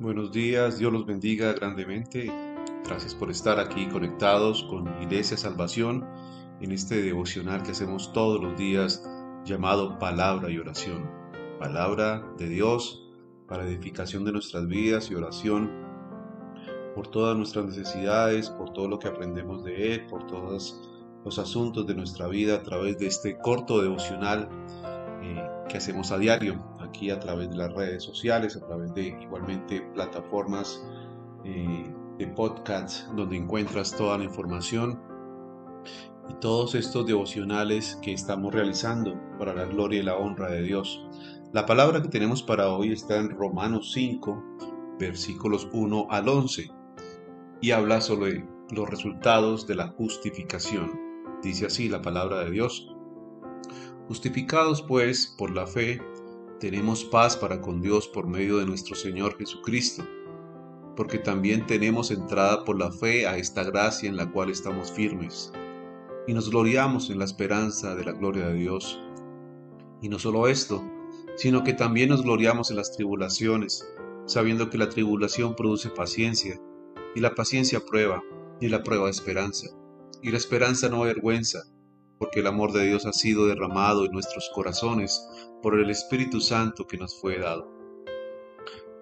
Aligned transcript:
Buenos 0.00 0.32
días, 0.32 0.78
Dios 0.78 0.94
los 0.94 1.04
bendiga 1.04 1.52
grandemente. 1.52 2.32
Gracias 2.86 3.14
por 3.14 3.30
estar 3.30 3.60
aquí 3.60 3.86
conectados 3.86 4.62
con 4.62 4.88
Iglesia 5.02 5.36
Salvación 5.36 6.06
en 6.62 6.72
este 6.72 7.02
devocional 7.02 7.62
que 7.62 7.72
hacemos 7.72 8.10
todos 8.14 8.42
los 8.42 8.56
días 8.56 9.06
llamado 9.44 9.98
Palabra 9.98 10.48
y 10.48 10.56
Oración. 10.56 11.06
Palabra 11.58 12.26
de 12.38 12.48
Dios 12.48 13.10
para 13.46 13.64
edificación 13.64 14.24
de 14.24 14.32
nuestras 14.32 14.66
vidas 14.68 15.10
y 15.10 15.16
oración 15.16 15.70
por 16.94 17.08
todas 17.08 17.36
nuestras 17.36 17.66
necesidades, 17.66 18.48
por 18.48 18.72
todo 18.72 18.88
lo 18.88 18.98
que 18.98 19.08
aprendemos 19.08 19.64
de 19.64 19.92
Él, 19.92 20.06
por 20.06 20.26
todos 20.26 20.80
los 21.26 21.38
asuntos 21.38 21.86
de 21.86 21.94
nuestra 21.94 22.26
vida 22.26 22.54
a 22.54 22.62
través 22.62 22.98
de 22.98 23.06
este 23.06 23.36
corto 23.36 23.82
devocional 23.82 24.48
eh, 25.22 25.46
que 25.68 25.76
hacemos 25.76 26.10
a 26.10 26.16
diario 26.16 26.79
aquí 26.90 27.10
a 27.10 27.18
través 27.18 27.50
de 27.50 27.56
las 27.56 27.72
redes 27.72 28.02
sociales, 28.02 28.56
a 28.56 28.66
través 28.66 28.92
de 28.94 29.16
igualmente 29.22 29.80
plataformas 29.94 30.84
eh, 31.44 31.90
de 32.18 32.26
podcast 32.26 33.08
donde 33.14 33.36
encuentras 33.36 33.96
toda 33.96 34.18
la 34.18 34.24
información 34.24 35.00
y 36.28 36.34
todos 36.34 36.74
estos 36.74 37.06
devocionales 37.06 37.98
que 38.02 38.12
estamos 38.12 38.52
realizando 38.52 39.18
para 39.38 39.54
la 39.54 39.64
gloria 39.64 40.00
y 40.00 40.02
la 40.02 40.16
honra 40.16 40.50
de 40.50 40.62
Dios. 40.62 41.02
La 41.52 41.64
palabra 41.64 42.02
que 42.02 42.08
tenemos 42.08 42.42
para 42.42 42.68
hoy 42.68 42.92
está 42.92 43.16
en 43.16 43.30
Romanos 43.30 43.92
5, 43.92 44.44
versículos 44.98 45.68
1 45.72 46.08
al 46.10 46.28
11 46.28 46.70
y 47.62 47.70
habla 47.70 48.00
sobre 48.00 48.44
los 48.70 48.88
resultados 48.88 49.66
de 49.66 49.76
la 49.76 49.88
justificación. 49.88 50.90
Dice 51.42 51.66
así 51.66 51.88
la 51.88 52.02
palabra 52.02 52.44
de 52.44 52.50
Dios. 52.50 52.94
Justificados 54.08 54.82
pues 54.82 55.34
por 55.38 55.50
la 55.52 55.66
fe, 55.66 56.00
tenemos 56.60 57.04
paz 57.04 57.38
para 57.38 57.62
con 57.62 57.80
Dios 57.80 58.06
por 58.06 58.26
medio 58.26 58.58
de 58.58 58.66
nuestro 58.66 58.94
Señor 58.94 59.36
Jesucristo, 59.38 60.04
porque 60.94 61.18
también 61.18 61.66
tenemos 61.66 62.10
entrada 62.10 62.64
por 62.66 62.78
la 62.78 62.92
fe 62.92 63.26
a 63.26 63.38
esta 63.38 63.64
gracia 63.64 64.10
en 64.10 64.16
la 64.16 64.30
cual 64.30 64.50
estamos 64.50 64.92
firmes, 64.92 65.50
y 66.26 66.34
nos 66.34 66.50
gloriamos 66.50 67.08
en 67.08 67.18
la 67.18 67.24
esperanza 67.24 67.96
de 67.96 68.04
la 68.04 68.12
gloria 68.12 68.48
de 68.48 68.54
Dios. 68.54 69.00
Y 70.02 70.10
no 70.10 70.18
solo 70.18 70.48
esto, 70.48 70.84
sino 71.36 71.64
que 71.64 71.72
también 71.72 72.10
nos 72.10 72.22
gloriamos 72.22 72.70
en 72.70 72.76
las 72.76 72.92
tribulaciones, 72.92 73.90
sabiendo 74.26 74.68
que 74.68 74.76
la 74.76 74.90
tribulación 74.90 75.56
produce 75.56 75.88
paciencia, 75.88 76.60
y 77.14 77.20
la 77.20 77.34
paciencia 77.34 77.80
prueba, 77.80 78.22
y 78.60 78.68
la 78.68 78.82
prueba 78.82 79.08
esperanza, 79.08 79.68
y 80.22 80.30
la 80.30 80.36
esperanza 80.36 80.90
no 80.90 81.04
avergüenza, 81.04 81.62
porque 82.20 82.40
el 82.40 82.46
amor 82.46 82.72
de 82.72 82.86
Dios 82.86 83.06
ha 83.06 83.14
sido 83.14 83.46
derramado 83.46 84.04
en 84.04 84.12
nuestros 84.12 84.50
corazones 84.54 85.26
por 85.62 85.80
el 85.80 85.88
Espíritu 85.88 86.38
Santo 86.38 86.86
que 86.86 86.98
nos 86.98 87.18
fue 87.18 87.38
dado. 87.38 87.72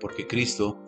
Porque 0.01 0.29
Cristo, 0.29 0.79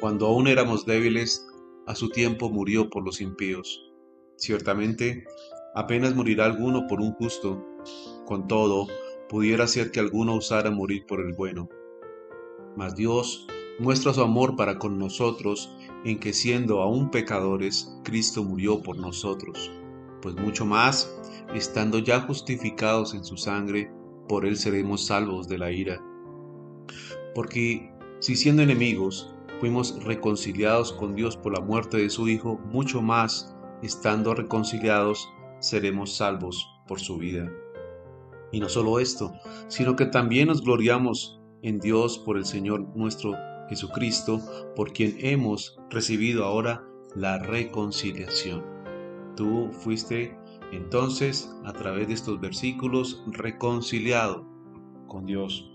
cuando 0.00 0.26
aún 0.26 0.48
éramos 0.48 0.84
débiles, 0.84 1.46
a 1.86 1.94
su 1.94 2.10
tiempo 2.10 2.50
murió 2.50 2.90
por 2.90 3.04
los 3.04 3.20
impíos. 3.20 3.92
Ciertamente, 4.34 5.24
apenas 5.76 6.16
morirá 6.16 6.46
alguno 6.46 6.88
por 6.88 7.00
un 7.00 7.12
justo, 7.12 7.64
con 8.26 8.48
todo, 8.48 8.88
pudiera 9.28 9.68
ser 9.68 9.92
que 9.92 10.00
alguno 10.00 10.34
osara 10.34 10.72
morir 10.72 11.06
por 11.06 11.20
el 11.20 11.34
bueno. 11.34 11.68
Mas 12.76 12.96
Dios 12.96 13.46
muestra 13.78 14.12
su 14.12 14.22
amor 14.22 14.56
para 14.56 14.80
con 14.80 14.98
nosotros 14.98 15.70
en 16.04 16.18
que 16.18 16.32
siendo 16.32 16.82
aún 16.82 17.12
pecadores, 17.12 17.96
Cristo 18.02 18.42
murió 18.42 18.82
por 18.82 18.98
nosotros 18.98 19.70
pues 20.22 20.34
mucho 20.36 20.64
más, 20.64 21.10
estando 21.54 21.98
ya 21.98 22.20
justificados 22.20 23.14
en 23.14 23.24
su 23.24 23.36
sangre, 23.36 23.90
por 24.28 24.44
él 24.44 24.56
seremos 24.56 25.06
salvos 25.06 25.48
de 25.48 25.58
la 25.58 25.70
ira. 25.70 26.02
Porque 27.34 27.92
si 28.20 28.36
siendo 28.36 28.62
enemigos 28.62 29.34
fuimos 29.60 30.02
reconciliados 30.04 30.92
con 30.92 31.14
Dios 31.14 31.36
por 31.36 31.52
la 31.52 31.64
muerte 31.64 31.98
de 31.98 32.10
su 32.10 32.28
Hijo, 32.28 32.58
mucho 32.70 33.02
más, 33.02 33.54
estando 33.82 34.34
reconciliados, 34.34 35.28
seremos 35.60 36.16
salvos 36.16 36.66
por 36.86 37.00
su 37.00 37.18
vida. 37.18 37.50
Y 38.52 38.60
no 38.60 38.68
solo 38.68 39.00
esto, 39.00 39.32
sino 39.68 39.96
que 39.96 40.06
también 40.06 40.48
nos 40.48 40.62
gloriamos 40.62 41.40
en 41.62 41.78
Dios 41.78 42.18
por 42.18 42.36
el 42.36 42.44
Señor 42.44 42.86
nuestro 42.96 43.34
Jesucristo, 43.68 44.40
por 44.76 44.92
quien 44.92 45.16
hemos 45.20 45.78
recibido 45.90 46.44
ahora 46.44 46.84
la 47.14 47.38
reconciliación. 47.38 48.75
Tú 49.36 49.68
fuiste 49.70 50.36
entonces 50.72 51.54
a 51.64 51.72
través 51.72 52.08
de 52.08 52.14
estos 52.14 52.40
versículos 52.40 53.22
reconciliado 53.28 54.46
con 55.06 55.26
Dios. 55.26 55.70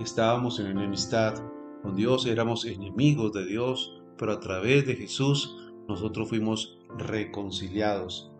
Estábamos 0.00 0.58
en 0.58 0.68
enemistad 0.68 1.34
con 1.82 1.94
Dios, 1.94 2.26
éramos 2.26 2.64
enemigos 2.64 3.32
de 3.32 3.46
Dios, 3.46 4.02
pero 4.16 4.32
a 4.32 4.40
través 4.40 4.86
de 4.86 4.96
Jesús 4.96 5.56
nosotros 5.88 6.28
fuimos 6.28 6.78
reconciliados. 6.96 8.32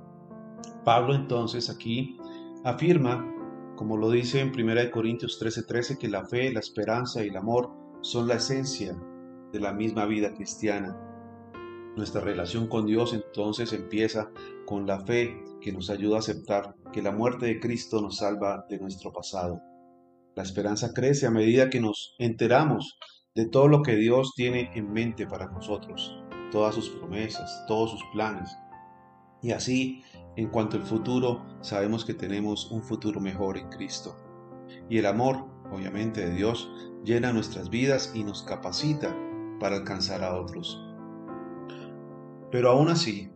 Pablo 0.84 1.14
entonces 1.14 1.68
aquí 1.68 2.18
afirma, 2.64 3.30
como 3.76 3.96
lo 3.96 4.10
dice 4.10 4.40
en 4.40 4.52
1 4.52 4.90
Corintios 4.90 5.38
13:13, 5.38 5.98
que 5.98 6.08
la 6.08 6.24
fe, 6.24 6.52
la 6.52 6.60
esperanza 6.60 7.22
y 7.22 7.28
el 7.28 7.36
amor 7.36 7.70
son 8.00 8.26
la 8.26 8.34
esencia 8.34 8.96
de 9.52 9.60
la 9.60 9.72
misma 9.72 10.06
vida 10.06 10.32
cristiana. 10.34 10.96
Nuestra 11.98 12.20
relación 12.20 12.68
con 12.68 12.86
Dios 12.86 13.12
entonces 13.12 13.72
empieza 13.72 14.30
con 14.66 14.86
la 14.86 15.00
fe 15.04 15.42
que 15.60 15.72
nos 15.72 15.90
ayuda 15.90 16.14
a 16.14 16.18
aceptar 16.20 16.76
que 16.92 17.02
la 17.02 17.10
muerte 17.10 17.46
de 17.46 17.58
Cristo 17.58 18.00
nos 18.00 18.18
salva 18.18 18.64
de 18.70 18.78
nuestro 18.78 19.12
pasado. 19.12 19.60
La 20.36 20.44
esperanza 20.44 20.94
crece 20.94 21.26
a 21.26 21.32
medida 21.32 21.70
que 21.70 21.80
nos 21.80 22.14
enteramos 22.20 23.00
de 23.34 23.48
todo 23.48 23.66
lo 23.66 23.82
que 23.82 23.96
Dios 23.96 24.32
tiene 24.36 24.70
en 24.76 24.92
mente 24.92 25.26
para 25.26 25.50
nosotros, 25.50 26.16
todas 26.52 26.76
sus 26.76 26.88
promesas, 26.88 27.64
todos 27.66 27.90
sus 27.90 28.04
planes. 28.12 28.56
Y 29.42 29.50
así, 29.50 30.04
en 30.36 30.50
cuanto 30.50 30.76
al 30.76 30.84
futuro, 30.84 31.44
sabemos 31.62 32.04
que 32.04 32.14
tenemos 32.14 32.70
un 32.70 32.84
futuro 32.84 33.20
mejor 33.20 33.58
en 33.58 33.70
Cristo. 33.70 34.14
Y 34.88 34.98
el 34.98 35.06
amor, 35.06 35.48
obviamente, 35.72 36.28
de 36.28 36.36
Dios 36.36 36.70
llena 37.02 37.32
nuestras 37.32 37.70
vidas 37.70 38.12
y 38.14 38.22
nos 38.22 38.44
capacita 38.44 39.16
para 39.58 39.78
alcanzar 39.78 40.22
a 40.22 40.36
otros. 40.36 40.80
Pero 42.50 42.70
aún 42.70 42.88
así, 42.88 43.30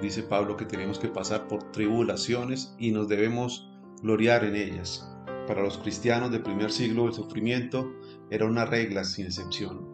dice 0.00 0.22
Pablo 0.22 0.56
que 0.56 0.64
tenemos 0.64 0.98
que 0.98 1.08
pasar 1.08 1.46
por 1.48 1.70
tribulaciones 1.72 2.74
y 2.78 2.90
nos 2.90 3.08
debemos 3.08 3.70
gloriar 4.02 4.44
en 4.44 4.56
ellas. 4.56 5.10
Para 5.46 5.62
los 5.62 5.78
cristianos 5.78 6.30
del 6.30 6.42
primer 6.42 6.72
siglo 6.72 7.06
el 7.06 7.12
sufrimiento 7.12 7.92
era 8.30 8.46
una 8.46 8.64
regla 8.64 9.04
sin 9.04 9.26
excepción. 9.26 9.92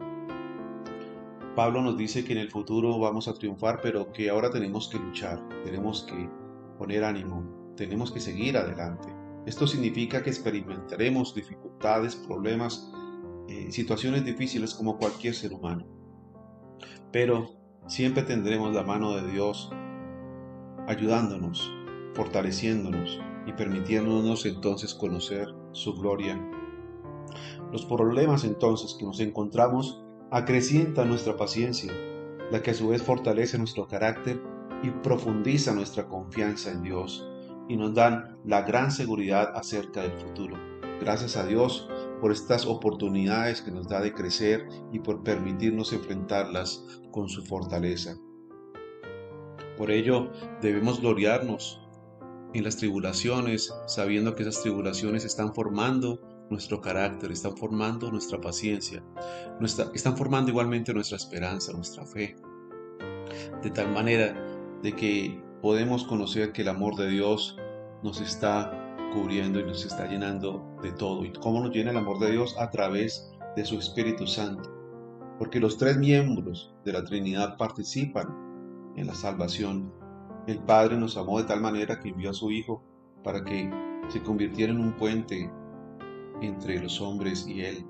Pablo 1.55 1.83
nos 1.83 1.99
dice 1.99 2.25
que 2.25 2.33
en 2.33 2.39
el 2.39 2.51
futuro 2.51 2.99
vamos 2.99 3.29
a 3.29 3.35
triunfar, 3.35 3.81
pero 3.83 4.11
que 4.13 4.31
ahora 4.31 4.51
tenemos 4.51 4.89
que 4.89 4.99
luchar, 4.99 5.47
tenemos 5.65 6.05
que 6.05 6.31
poner 6.79 7.05
ánimo, 7.05 7.75
tenemos 7.77 8.11
que 8.11 8.21
seguir 8.21 8.57
adelante. 8.57 9.09
Esto 9.45 9.67
significa 9.67 10.23
que 10.23 10.31
experimentaremos 10.31 11.35
dificultades, 11.35 12.17
problemas, 12.17 12.91
eh, 13.49 13.71
situaciones 13.71 14.25
difíciles 14.25 14.73
como 14.73 14.97
cualquier 14.97 15.35
ser 15.35 15.53
humano. 15.53 15.85
Pero 17.11 17.62
siempre 17.87 18.23
tendremos 18.23 18.75
la 18.75 18.83
mano 18.83 19.15
de 19.15 19.31
Dios 19.31 19.71
ayudándonos, 20.87 21.73
fortaleciéndonos 22.15 23.21
y 23.47 23.53
permitiéndonos 23.53 24.47
entonces 24.47 24.95
conocer 24.95 25.49
su 25.73 25.95
gloria. 25.95 26.41
Los 27.73 27.85
problemas 27.85 28.45
entonces 28.45 28.95
que 28.99 29.05
nos 29.05 29.21
encontramos 29.21 30.03
acrecientan 30.31 31.09
nuestra 31.09 31.37
paciencia, 31.37 31.93
la 32.51 32.63
que 32.63 32.73
a 32.73 32.75
su 32.75 32.89
vez 32.89 33.03
fortalece 33.03 33.59
nuestro 33.59 33.87
carácter 33.87 34.43
y 34.83 34.91
profundiza 34.91 35.73
nuestra 35.73 36.09
confianza 36.09 36.71
en 36.71 36.83
Dios 36.83 37.27
y 37.69 37.77
nos 37.77 37.95
dan 37.95 38.37
la 38.45 38.63
gran 38.63 38.91
seguridad 38.91 39.53
acerca 39.55 40.03
del 40.03 40.13
futuro. 40.13 40.57
Gracias 41.01 41.37
a 41.37 41.47
Dios 41.47 41.89
por 42.23 42.31
estas 42.31 42.67
oportunidades 42.67 43.63
que 43.63 43.73
nos 43.73 43.89
da 43.89 44.01
de 44.01 44.15
crecer 44.15 44.69
y 44.93 45.01
por 45.01 45.25
permitirnos 45.25 45.93
enfrentarlas 45.93 46.87
con 47.11 47.29
su 47.29 47.45
fortaleza. 47.45 48.17
Por 49.77 49.91
ello 49.91 50.31
debemos 50.61 51.01
gloriarnos 51.01 51.81
en 52.55 52.63
las 52.63 52.77
tribulaciones, 52.77 53.75
sabiendo 53.89 54.37
que 54.37 54.45
esas 54.45 54.63
tribulaciones 54.63 55.25
están 55.25 55.53
formando 55.53 56.21
nuestro 56.49 56.81
carácter, 56.81 57.33
están 57.33 57.57
formando 57.57 58.09
nuestra 58.13 58.41
paciencia, 58.41 59.03
están 59.93 60.17
formando 60.17 60.53
igualmente 60.53 60.95
nuestra 60.95 61.17
esperanza, 61.17 61.73
nuestra 61.73 62.07
fe. 62.07 62.37
De 63.65 63.71
tal 63.71 63.91
manera 63.91 64.33
de 64.81 64.95
que 64.95 65.43
podemos 65.61 66.05
conocer 66.05 66.53
que 66.53 66.63
el 66.63 66.69
amor 66.69 66.95
de 66.95 67.09
Dios 67.09 67.57
nos 68.05 68.21
está 68.21 68.82
cubriendo 69.13 69.61
y 69.61 69.65
nos 69.65 69.85
está 69.85 70.07
llenando 70.07 70.65
de 70.83 70.93
todo. 70.93 71.25
¿Y 71.25 71.33
cómo 71.33 71.61
nos 71.61 71.75
llena 71.75 71.91
el 71.91 71.97
amor 71.97 72.19
de 72.19 72.33
Dios? 72.33 72.57
A 72.59 72.71
través 72.71 73.31
de 73.57 73.65
su 73.65 73.79
Espíritu 73.79 74.27
Santo. 74.27 74.71
Porque 75.39 75.61
los 75.61 75.77
tres 75.77 75.97
miembros 75.99 76.75
de 76.85 76.93
la 76.93 77.05
Trinidad 77.05 77.57
participan 77.57 78.29
en 78.97 79.07
la 79.07 79.15
salvación. 79.15 79.93
El 80.47 80.59
Padre 80.61 80.97
nos 80.97 81.17
amó 81.17 81.39
de 81.39 81.45
tal 81.45 81.61
manera 81.61 82.01
que 82.01 82.11
envió 82.11 82.31
a 82.31 82.35
su 82.35 82.51
Hijo 82.51 82.83
para 83.23 83.45
que 83.45 83.71
se 84.09 84.23
convirtiera 84.23 84.73
en 84.73 84.81
un 84.81 84.93
puente 84.93 85.51
entre 86.41 86.81
los 86.81 87.01
hombres 87.01 87.47
y 87.47 87.63
Él. 87.63 87.87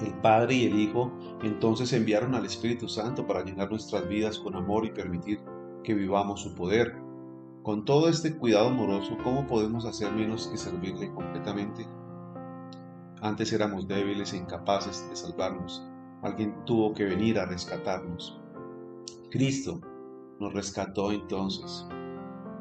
El 0.00 0.14
Padre 0.20 0.54
y 0.54 0.64
el 0.66 0.78
Hijo 0.78 1.12
entonces 1.42 1.92
enviaron 1.92 2.34
al 2.34 2.44
Espíritu 2.44 2.88
Santo 2.88 3.26
para 3.26 3.44
llenar 3.44 3.70
nuestras 3.70 4.06
vidas 4.08 4.38
con 4.38 4.54
amor 4.54 4.84
y 4.84 4.90
permitir 4.90 5.40
que 5.82 5.94
vivamos 5.94 6.42
su 6.42 6.54
poder. 6.54 7.05
Con 7.66 7.84
todo 7.84 8.08
este 8.08 8.36
cuidado 8.36 8.68
amoroso, 8.68 9.18
¿cómo 9.24 9.44
podemos 9.44 9.86
hacer 9.86 10.12
menos 10.12 10.46
que 10.46 10.56
servirle 10.56 11.12
completamente? 11.12 11.84
Antes 13.20 13.52
éramos 13.52 13.88
débiles 13.88 14.32
e 14.32 14.36
incapaces 14.36 15.10
de 15.10 15.16
salvarnos. 15.16 15.84
Alguien 16.22 16.64
tuvo 16.64 16.94
que 16.94 17.02
venir 17.02 17.40
a 17.40 17.46
rescatarnos. 17.46 18.40
Cristo 19.32 19.80
nos 20.38 20.54
rescató 20.54 21.10
entonces, 21.10 21.84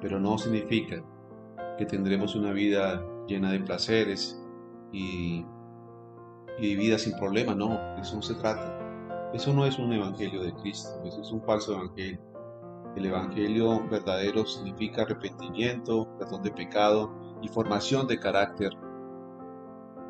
pero 0.02 0.20
no 0.20 0.40
significa 0.40 1.04
que 1.78 1.86
tendremos 1.86 2.34
una 2.34 2.52
vida 2.52 3.06
llena 3.28 3.52
de 3.52 3.60
placeres 3.60 4.44
y, 4.92 5.46
y 6.58 6.76
vida 6.78 6.98
sin 6.98 7.16
problemas, 7.20 7.56
no, 7.56 7.78
eso 8.02 8.16
no 8.16 8.24
se 8.24 8.34
trata. 8.34 9.30
Eso 9.36 9.54
no 9.54 9.68
es 9.68 9.78
un 9.78 9.94
evangelio 9.94 10.42
de 10.42 10.52
Cristo, 10.56 11.00
eso 11.04 11.22
es 11.22 11.30
un 11.30 11.44
falso 11.44 11.76
evangelio. 11.76 12.35
El 12.96 13.06
evangelio 13.06 13.86
verdadero 13.90 14.46
significa 14.46 15.02
arrepentimiento, 15.02 16.08
perdón 16.18 16.44
de 16.44 16.52
pecado 16.52 17.14
y 17.42 17.50
formación 17.50 18.08
de 18.08 18.20
carácter 18.20 18.72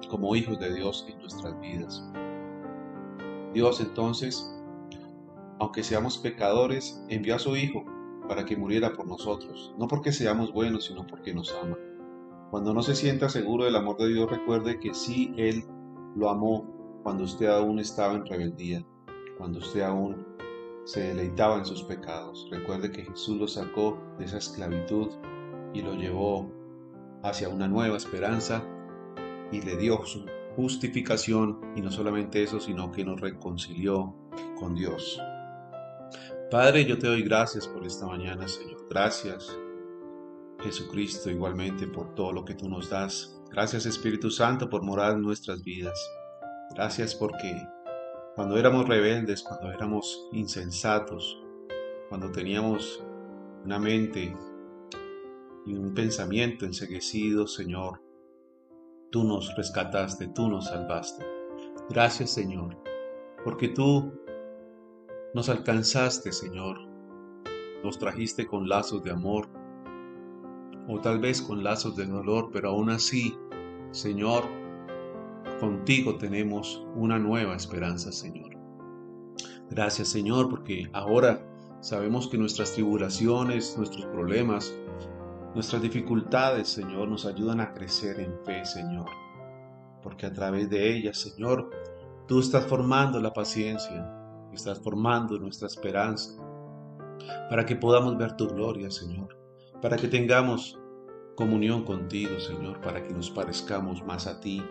como 0.10 0.36
hijos 0.36 0.60
de 0.60 0.74
Dios 0.74 1.06
en 1.10 1.18
nuestras 1.20 1.60
vidas. 1.60 2.08
Dios 3.54 3.82
entonces, 3.82 4.54
aunque 5.60 5.82
seamos 5.82 6.18
pecadores, 6.20 7.04
envió 7.10 7.36
a 7.36 7.40
su 7.40 7.56
Hijo 7.56 7.84
para 8.28 8.46
que 8.46 8.58
muriera 8.58 8.94
por 8.94 9.08
nosotros, 9.08 9.74
no 9.80 9.88
porque 9.88 10.12
seamos 10.12 10.52
buenos, 10.52 10.86
sino 10.86 11.08
porque 11.08 11.34
nos 11.34 11.56
ama. 11.64 11.78
Cuando 12.52 12.74
no 12.74 12.84
se 12.84 12.96
sienta 12.96 13.30
seguro 13.30 13.66
del 13.66 13.76
amor 13.76 13.98
de 13.98 14.10
Dios, 14.10 14.30
recuerde 14.30 14.80
que 14.80 14.94
sí, 14.94 15.34
Él 15.38 15.64
lo 16.16 16.30
amó 16.30 16.66
cuando 17.04 17.24
usted 17.24 17.48
aún 17.48 17.80
estaba 17.80 18.14
en 18.14 18.26
rebeldía, 18.26 18.86
cuando 19.38 19.60
usted 19.60 19.82
aún 19.82 20.35
se 20.86 21.02
deleitaba 21.02 21.58
en 21.58 21.66
sus 21.66 21.84
pecados. 21.84 22.48
Recuerde 22.52 22.92
que 22.92 23.04
Jesús 23.04 23.38
lo 23.38 23.48
sacó 23.48 24.00
de 24.18 24.26
esa 24.26 24.38
esclavitud 24.38 25.10
y 25.74 25.82
lo 25.82 25.94
llevó 25.96 26.52
hacia 27.24 27.50
una 27.50 27.68
nueva 27.68 27.98
esperanza 27.98 28.64
y 29.52 29.62
le 29.62 29.76
dio 29.76 30.06
su 30.06 30.26
justificación 30.56 31.60
y 31.76 31.82
no 31.82 31.92
solamente 31.92 32.42
eso, 32.42 32.60
sino 32.60 32.92
que 32.92 33.04
nos 33.04 33.20
reconcilió 33.20 34.16
con 34.58 34.76
Dios. 34.76 35.20
Padre, 36.52 36.86
yo 36.86 36.98
te 36.98 37.08
doy 37.08 37.24
gracias 37.24 37.68
por 37.68 37.86
esta 37.86 38.06
mañana, 38.06 38.48
Señor. 38.48 38.86
Gracias, 38.90 39.58
Jesucristo, 40.62 41.30
igualmente 41.30 41.88
por 41.88 42.14
todo 42.14 42.32
lo 42.32 42.46
que 42.46 42.54
tú 42.54 42.70
nos 42.70 42.90
das. 42.90 43.42
Gracias, 43.52 43.86
Espíritu 43.86 44.30
Santo, 44.30 44.70
por 44.70 44.84
morar 44.84 45.14
en 45.14 45.22
nuestras 45.22 45.64
vidas. 45.64 46.00
Gracias 46.76 47.16
porque 47.16 47.68
cuando 48.36 48.58
éramos 48.58 48.88
rebeldes, 48.88 49.42
cuando 49.42 49.72
éramos 49.72 50.28
insensatos, 50.34 51.42
cuando 52.10 52.32
teníamos 52.32 53.02
una 53.64 53.80
mente 53.80 54.36
y 55.66 55.76
un 55.76 55.94
pensamiento 55.94 56.66
enseguecido, 56.66 57.48
Señor, 57.48 58.02
tú 59.10 59.24
nos 59.24 59.56
rescataste, 59.56 60.28
tú 60.28 60.50
nos 60.50 60.66
salvaste. 60.66 61.26
Gracias, 61.90 62.32
Señor, 62.32 62.78
porque 63.46 63.70
tú 63.70 64.12
nos 65.34 65.48
alcanzaste, 65.48 66.34
Señor. 66.34 66.78
Nos 67.84 67.98
trajiste 68.00 68.48
con 68.48 68.68
lazos 68.68 69.02
de 69.04 69.12
amor, 69.12 69.48
o 70.90 71.00
tal 71.00 71.20
vez 71.20 71.42
con 71.42 71.64
lazos 71.64 71.96
de 71.96 72.06
dolor, 72.06 72.50
pero 72.52 72.70
aún 72.70 72.90
así, 72.90 73.38
Señor, 73.92 74.44
contigo 75.60 76.16
tenemos 76.18 76.86
una 76.96 77.20
nueva 77.20 77.56
esperanza, 77.56 78.12
Señor. 78.12 78.56
Gracias, 79.70 80.10
Señor, 80.10 80.50
porque 80.50 80.90
ahora 80.94 81.46
sabemos 81.82 82.28
que 82.28 82.38
nuestras 82.38 82.74
tribulaciones, 82.74 83.76
nuestros 83.78 84.06
problemas, 84.08 84.74
nuestras 85.54 85.82
dificultades, 85.82 86.68
Señor, 86.68 87.08
nos 87.08 87.26
ayudan 87.26 87.62
a 87.62 87.74
crecer 87.74 88.20
en 88.20 88.34
fe, 88.46 88.66
Señor. 88.66 89.08
Porque 90.04 90.26
a 90.26 90.34
través 90.34 90.70
de 90.70 90.96
ellas, 90.96 91.18
Señor, 91.18 91.70
tú 92.28 92.40
estás 92.40 92.66
formando 92.66 93.20
la 93.20 93.34
paciencia, 93.34 94.12
estás 94.54 94.80
formando 94.80 95.38
nuestra 95.40 95.68
esperanza, 95.68 96.42
para 97.50 97.66
que 97.66 97.76
podamos 97.76 98.18
ver 98.18 98.36
tu 98.36 98.48
gloria, 98.48 98.92
Señor, 98.92 99.38
para 99.82 99.98
que 99.98 100.08
tengamos 100.08 100.80
comunión 101.36 101.84
contigo, 101.84 102.40
Señor, 102.40 102.82
para 102.82 103.04
que 103.04 103.14
nos 103.14 103.30
parezcamos 103.30 104.04
más 104.06 104.28
a 104.28 104.40
ti. 104.40 104.64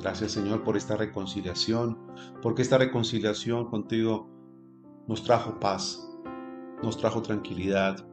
Gracias, 0.00 0.32
Señor, 0.32 0.62
por 0.62 0.76
esta 0.76 0.96
reconciliación, 0.96 1.98
porque 2.40 2.62
esta 2.62 2.78
reconciliación 2.78 3.68
contigo 3.68 4.30
nos 5.06 5.24
trajo 5.24 5.58
paz, 5.58 6.08
nos 6.82 6.96
trajo 6.96 7.20
tranquilidad, 7.22 8.06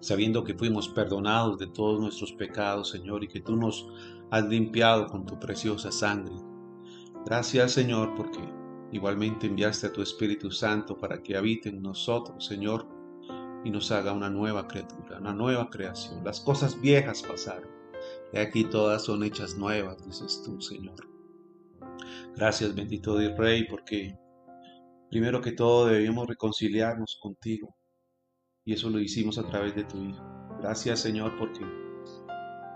sabiendo 0.00 0.42
que 0.42 0.54
fuimos 0.54 0.88
perdonados 0.88 1.58
de 1.58 1.66
todos 1.66 2.00
nuestros 2.00 2.32
pecados, 2.32 2.90
Señor, 2.90 3.22
y 3.22 3.28
que 3.28 3.40
tú 3.40 3.56
nos 3.56 3.88
has 4.30 4.44
limpiado 4.48 5.06
con 5.06 5.26
tu 5.26 5.38
preciosa 5.38 5.92
sangre. 5.92 6.34
Gracias, 7.24 7.72
Señor, 7.72 8.14
porque 8.16 8.40
Igualmente 8.92 9.46
enviaste 9.46 9.88
a 9.88 9.92
tu 9.92 10.00
Espíritu 10.00 10.50
Santo 10.50 10.96
para 10.96 11.22
que 11.22 11.36
habite 11.36 11.68
en 11.68 11.82
nosotros, 11.82 12.46
Señor, 12.46 12.86
y 13.64 13.70
nos 13.70 13.90
haga 13.90 14.12
una 14.12 14.30
nueva 14.30 14.68
criatura, 14.68 15.18
una 15.18 15.34
nueva 15.34 15.68
creación. 15.70 16.22
Las 16.24 16.40
cosas 16.40 16.80
viejas 16.80 17.22
pasaron, 17.22 17.68
y 18.32 18.38
aquí 18.38 18.64
todas 18.64 19.04
son 19.04 19.22
hechas 19.22 19.56
nuevas, 19.56 20.04
dices 20.04 20.42
tú, 20.44 20.60
Señor. 20.60 20.96
Gracias, 22.34 22.74
bendito 22.74 23.18
Dios 23.18 23.36
Rey, 23.38 23.66
porque 23.68 24.14
primero 25.10 25.40
que 25.40 25.52
todo 25.52 25.86
debemos 25.86 26.26
reconciliarnos 26.26 27.18
contigo, 27.22 27.74
y 28.64 28.74
eso 28.74 28.90
lo 28.90 28.98
hicimos 29.00 29.38
a 29.38 29.46
través 29.46 29.74
de 29.74 29.84
tu 29.84 30.02
Hijo. 30.02 30.22
Gracias, 30.60 31.00
Señor, 31.00 31.36
porque 31.38 31.64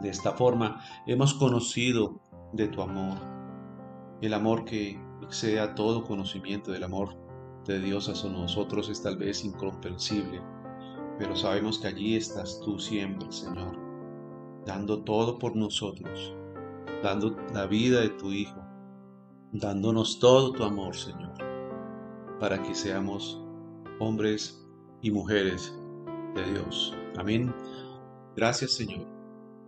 de 0.00 0.08
esta 0.08 0.32
forma 0.32 0.82
hemos 1.06 1.35
conocido 1.35 2.23
de 2.53 2.69
tu 2.69 2.81
amor, 2.81 3.19
el 4.23 4.35
amor 4.35 4.64
que 4.64 4.99
excede 5.23 5.67
todo 5.75 6.05
conocimiento 6.05 6.73
del 6.73 6.85
amor 6.85 7.17
de 7.67 7.81
Dios 7.81 8.08
hacia 8.08 8.31
nosotros 8.31 8.89
es 8.89 9.03
tal 9.03 9.17
vez 9.17 9.44
incomprensible, 9.44 10.41
pero 11.19 11.36
sabemos 11.36 11.79
que 11.79 11.89
allí 11.89 12.17
estás 12.17 12.60
tú 12.65 12.79
siempre, 12.79 13.31
Señor, 13.31 13.90
dando 14.67 15.02
todo 15.02 15.38
por 15.38 15.56
nosotros, 15.56 16.34
dando 17.02 17.36
la 17.52 17.67
vida 17.67 18.00
de 18.00 18.10
tu 18.10 18.32
Hijo, 18.32 18.60
dándonos 19.52 20.19
todo 20.19 20.52
tu 20.52 20.64
amor, 20.64 20.96
Señor, 20.96 21.32
para 22.38 22.62
que 22.62 22.74
seamos 22.74 23.43
hombres 23.98 24.67
y 25.02 25.10
mujeres 25.10 25.74
de 26.34 26.52
Dios. 26.52 26.94
Amén. 27.19 27.55
Gracias, 28.36 28.72
Señor. 28.72 29.06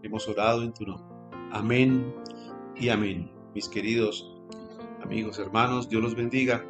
Hemos 0.03 0.29
orado 0.29 0.63
en 0.63 0.73
tu 0.73 0.85
nombre. 0.85 1.17
Amén 1.53 2.15
y 2.77 2.89
amén. 2.89 3.31
Mis 3.55 3.69
queridos 3.69 4.33
Amigos, 5.03 5.39
hermanos, 5.41 5.89
Dios 5.89 6.01
los 6.01 6.15
bendiga 6.15 6.65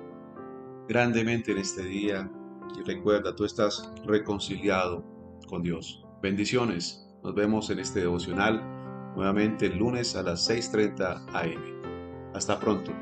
grandemente 0.88 1.52
en 1.52 1.58
este 1.58 1.84
día 1.84 2.30
y 2.78 2.82
recuerda, 2.82 3.36
tú 3.36 3.44
estás 3.44 3.92
reconciliado 4.06 5.04
con 5.48 5.62
Dios. 5.62 6.02
Bendiciones. 6.22 7.06
Nos 7.22 7.34
vemos 7.36 7.70
en 7.70 7.78
este 7.78 8.00
devocional 8.00 8.60
nuevamente 9.14 9.66
el 9.66 9.78
lunes 9.78 10.16
a 10.16 10.22
las 10.22 10.50
6.30 10.50 11.22
am. 11.32 12.34
Hasta 12.34 12.58
pronto. 12.58 12.92